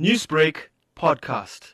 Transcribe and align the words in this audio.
Newsbreak 0.00 0.70
podcast. 0.96 1.72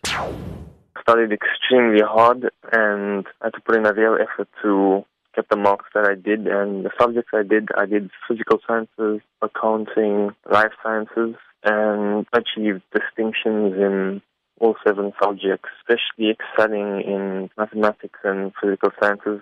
Studied 1.00 1.32
extremely 1.32 2.02
hard 2.02 2.50
and 2.70 3.26
I 3.40 3.46
had 3.46 3.54
to 3.54 3.60
put 3.64 3.76
in 3.76 3.86
a 3.86 3.94
real 3.94 4.18
effort 4.20 4.46
to 4.60 5.06
get 5.34 5.48
the 5.48 5.56
marks 5.56 5.86
that 5.94 6.04
I 6.04 6.16
did 6.16 6.46
and 6.46 6.84
the 6.84 6.90
subjects 7.00 7.30
I 7.32 7.44
did. 7.44 7.70
I 7.78 7.86
did 7.86 8.10
physical 8.28 8.58
sciences, 8.66 9.22
accounting, 9.40 10.34
life 10.52 10.72
sciences, 10.82 11.36
and 11.64 12.26
achieved 12.34 12.82
distinctions 12.92 13.72
in 13.76 14.20
all 14.60 14.74
seven 14.86 15.12
subjects, 15.22 15.70
especially 15.80 16.36
excelling 16.36 17.00
in 17.00 17.48
mathematics 17.56 18.18
and 18.22 18.52
physical 18.62 18.90
sciences, 19.00 19.40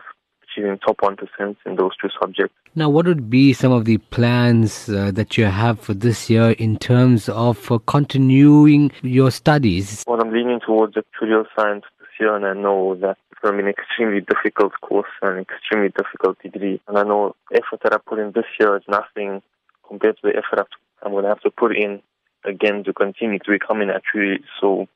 achieving 0.59 0.79
top 0.79 0.99
1% 0.99 1.57
in 1.67 1.77
those 1.77 1.97
two 2.01 2.09
subjects. 2.21 2.55
Now, 2.75 2.89
what 2.89 3.07
would 3.07 3.31
be 3.31 3.53
some 3.53 3.73
of 3.73 3.85
the 3.85 3.99
plans 3.99 4.89
uh, 4.89 5.11
that 5.13 5.37
you 5.37 5.45
have 5.47 5.81
for 5.81 5.95
this 5.95 6.31
year 6.31 6.51
in 6.53 6.79
terms 6.79 7.29
of 7.29 7.71
uh, 7.71 7.79
continuing 7.87 8.93
your 9.03 9.31
studies? 9.31 10.05
Well, 10.07 10.21
I'm 10.21 10.33
leaning 10.33 10.61
towards 10.61 10.95
actuarial 10.95 11.47
science 11.57 11.85
this 11.99 12.09
year, 12.21 12.37
and 12.37 12.47
I 12.47 12.55
know 12.55 12.95
that 12.97 13.17
it's 13.31 13.41
going 13.41 13.57
to 13.57 13.63
be 13.63 13.69
an 13.69 13.75
extremely 13.75 14.21
difficult 14.21 14.73
course 14.81 15.11
and 15.23 15.41
extremely 15.41 15.91
difficult 15.91 16.39
degree. 16.43 16.81
And 16.89 16.99
I 16.99 17.03
know 17.03 17.35
the 17.51 17.59
effort 17.59 17.81
that 17.83 17.93
I 17.93 17.99
put 17.99 18.19
in 18.19 18.33
this 18.33 18.47
year 18.61 18.77
is 18.77 18.83
nothing 18.89 19.43
compared 19.87 20.17
to 20.17 20.23
the 20.25 20.37
effort 20.37 20.69
I'm 21.03 21.13
going 21.13 21.25
to 21.25 21.29
have 21.29 21.41
to 21.43 21.51
put 21.51 21.77
in 21.77 22.03
again 22.45 22.85
to 22.85 22.93
continue 22.93 23.39
to 23.39 23.51
become 23.51 23.81
an 23.81 23.91
actuary. 23.91 24.45
So 24.61 24.87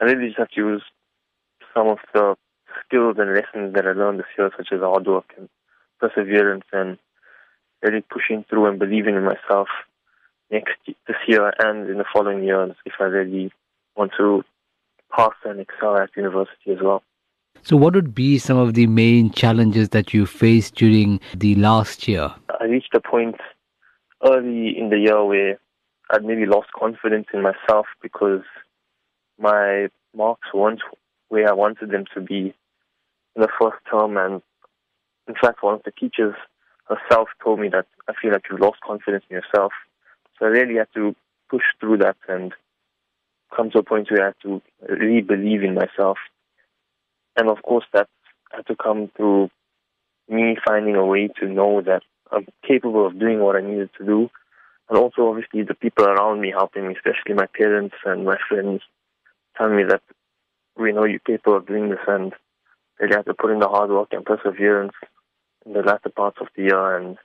I 0.00 0.04
really 0.04 0.28
just 0.28 0.38
have 0.38 0.50
to 0.50 0.60
use 0.60 0.82
some 1.74 1.88
of 1.88 1.98
the 2.12 2.36
skills 2.88 3.16
and 3.18 3.34
lessons 3.34 3.74
that 3.74 3.86
I 3.86 3.92
learned 3.92 4.20
this 4.20 4.26
year, 4.36 4.50
such 4.56 4.68
as 4.72 4.80
hard 4.80 5.06
work 5.06 5.32
and 5.36 5.48
perseverance 6.00 6.64
and 6.72 6.98
really 7.82 8.02
pushing 8.02 8.44
through 8.48 8.66
and 8.66 8.78
believing 8.78 9.16
in 9.16 9.24
myself 9.24 9.68
next 10.50 10.74
this 10.86 11.16
year 11.26 11.52
and 11.58 11.88
in 11.88 11.98
the 11.98 12.04
following 12.12 12.42
years 12.42 12.74
if 12.86 12.94
I 12.98 13.04
really 13.04 13.52
want 13.96 14.12
to 14.18 14.42
pass 15.14 15.34
and 15.44 15.60
excel 15.60 15.96
at 15.96 16.10
university 16.16 16.72
as 16.72 16.78
well. 16.82 17.02
So, 17.62 17.76
what 17.76 17.94
would 17.94 18.14
be 18.14 18.38
some 18.38 18.56
of 18.56 18.74
the 18.74 18.86
main 18.86 19.30
challenges 19.30 19.90
that 19.90 20.14
you 20.14 20.26
faced 20.26 20.76
during 20.76 21.20
the 21.36 21.54
last 21.56 22.06
year? 22.06 22.32
I 22.60 22.64
reached 22.64 22.94
a 22.94 23.00
point 23.00 23.36
early 24.24 24.78
in 24.78 24.90
the 24.90 24.98
year 24.98 25.24
where 25.24 25.58
I'd 26.10 26.24
maybe 26.24 26.46
lost 26.46 26.68
confidence 26.72 27.26
in 27.34 27.42
myself 27.42 27.86
because 28.00 28.42
my 29.38 29.88
marks 30.14 30.48
weren't 30.54 30.80
where 31.28 31.48
I 31.48 31.52
wanted 31.52 31.90
them 31.90 32.04
to 32.14 32.20
be 32.20 32.54
in 33.38 33.42
the 33.42 33.48
first 33.60 33.78
term. 33.90 34.16
And 34.16 34.42
in 35.28 35.34
fact, 35.40 35.62
one 35.62 35.74
of 35.74 35.82
the 35.84 35.92
teachers 35.92 36.34
herself 36.88 37.28
told 37.42 37.60
me 37.60 37.68
that 37.68 37.86
I 38.08 38.12
feel 38.20 38.32
like 38.32 38.42
you've 38.50 38.60
lost 38.60 38.80
confidence 38.80 39.24
in 39.30 39.36
yourself. 39.36 39.72
So 40.38 40.46
I 40.46 40.48
really 40.48 40.76
had 40.76 40.88
to 40.94 41.14
push 41.48 41.62
through 41.80 41.98
that 41.98 42.16
and 42.28 42.52
come 43.54 43.70
to 43.70 43.78
a 43.78 43.82
point 43.82 44.10
where 44.10 44.22
I 44.22 44.26
had 44.26 44.34
to 44.42 44.60
really 44.88 45.22
believe 45.22 45.62
in 45.62 45.74
myself. 45.74 46.18
And 47.36 47.48
of 47.48 47.62
course, 47.62 47.84
that 47.92 48.08
had 48.50 48.66
to 48.66 48.76
come 48.76 49.10
through 49.16 49.50
me 50.28 50.56
finding 50.66 50.96
a 50.96 51.06
way 51.06 51.28
to 51.40 51.46
know 51.46 51.80
that 51.82 52.02
I'm 52.32 52.46
capable 52.66 53.06
of 53.06 53.18
doing 53.18 53.40
what 53.40 53.56
I 53.56 53.60
needed 53.60 53.90
to 53.98 54.04
do. 54.04 54.30
And 54.88 54.98
also, 54.98 55.28
obviously, 55.28 55.62
the 55.62 55.74
people 55.74 56.06
around 56.06 56.40
me 56.40 56.50
helping 56.50 56.88
me, 56.88 56.94
especially 56.94 57.34
my 57.34 57.46
parents 57.46 57.94
and 58.04 58.24
my 58.24 58.36
friends, 58.48 58.80
telling 59.56 59.76
me 59.76 59.84
that 59.88 60.02
we 60.76 60.92
know 60.92 61.04
you're 61.04 61.20
capable 61.20 61.56
of 61.56 61.66
doing 61.66 61.90
this 61.90 61.98
and 62.06 62.32
really 63.00 63.14
have 63.14 63.24
to 63.26 63.34
put 63.34 63.50
in 63.50 63.60
the 63.60 63.68
hard 63.68 63.90
work 63.90 64.08
and 64.12 64.24
perseverance 64.24 64.92
in 65.64 65.72
the 65.72 65.80
latter 65.80 66.08
parts 66.08 66.38
of 66.40 66.48
the 66.56 66.62
year 66.62 66.96
and 66.96 67.16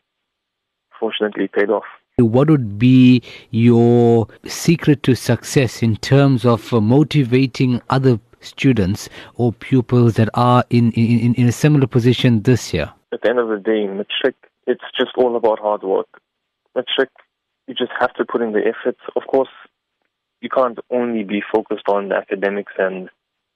fortunately 0.99 1.47
paid 1.47 1.69
off. 1.69 1.83
What 2.17 2.49
would 2.49 2.77
be 2.77 3.23
your 3.49 4.27
secret 4.45 5.01
to 5.03 5.15
success 5.15 5.81
in 5.81 5.95
terms 5.97 6.45
of 6.45 6.71
uh, 6.71 6.79
motivating 6.79 7.81
other 7.89 8.19
students 8.39 9.09
or 9.35 9.51
pupils 9.51 10.13
that 10.15 10.29
are 10.35 10.63
in, 10.69 10.91
in, 10.91 11.33
in 11.33 11.47
a 11.47 11.51
similar 11.51 11.87
position 11.87 12.43
this 12.43 12.73
year? 12.73 12.93
At 13.11 13.21
the 13.23 13.29
end 13.29 13.39
of 13.39 13.47
the 13.47 13.57
day, 13.57 13.87
matric, 13.87 14.35
it's 14.67 14.83
just 14.97 15.11
all 15.17 15.35
about 15.35 15.59
hard 15.59 15.81
work. 15.81 16.07
Matric, 16.75 17.09
you 17.67 17.73
just 17.73 17.91
have 17.99 18.13
to 18.15 18.25
put 18.25 18.41
in 18.41 18.51
the 18.51 18.59
effort. 18.59 18.97
Of 19.15 19.23
course, 19.27 19.49
you 20.41 20.49
can't 20.49 20.77
only 20.91 21.23
be 21.23 21.41
focused 21.53 21.87
on 21.87 22.09
the 22.09 22.15
academics 22.15 22.73
and 22.77 23.09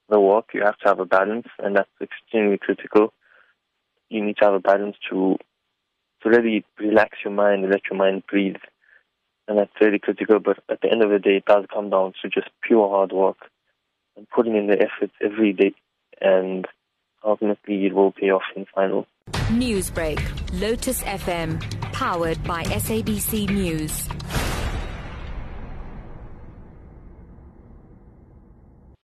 the 0.09 0.19
work. 0.19 0.49
You 0.53 0.61
have 0.63 0.77
to 0.79 0.87
have 0.87 0.99
a 0.99 1.05
balance, 1.05 1.47
and 1.59 1.75
that's 1.75 1.89
extremely 2.01 2.57
critical. 2.57 3.13
You 4.09 4.23
need 4.23 4.37
to 4.37 4.45
have 4.45 4.53
a 4.53 4.59
balance 4.59 4.95
to 5.09 5.37
to 6.23 6.29
really 6.29 6.65
relax 6.79 7.17
your 7.23 7.33
mind 7.33 7.63
and 7.63 7.71
let 7.71 7.81
your 7.89 7.97
mind 7.97 8.23
breathe. 8.29 8.55
And 9.47 9.57
that's 9.57 9.71
really 9.79 9.99
critical. 9.99 10.39
But 10.39 10.57
at 10.69 10.81
the 10.81 10.91
end 10.91 11.03
of 11.03 11.09
the 11.09 11.19
day, 11.19 11.37
it 11.37 11.45
does 11.45 11.65
come 11.73 11.89
down 11.89 12.13
to 12.21 12.29
just 12.29 12.49
pure 12.61 12.89
hard 12.89 13.11
work 13.11 13.37
and 14.15 14.29
putting 14.29 14.55
in 14.55 14.67
the 14.67 14.81
effort 14.81 15.11
every 15.23 15.53
day. 15.53 15.73
And 16.19 16.65
ultimately, 17.23 17.85
it 17.85 17.93
will 17.93 18.11
pay 18.11 18.31
off 18.31 18.43
in 18.55 18.63
the 18.63 18.67
final. 18.73 19.07
Newsbreak, 19.49 20.19
Lotus 20.59 21.03
FM, 21.03 21.61
powered 21.93 22.43
by 22.43 22.63
SABC 22.63 23.49
News. 23.49 24.07